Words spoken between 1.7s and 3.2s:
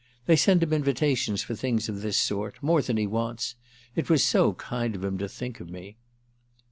of this sort—more than he